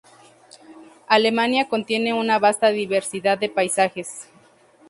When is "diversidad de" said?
2.69-3.49